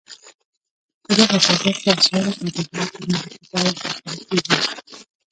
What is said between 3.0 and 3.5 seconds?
نغدي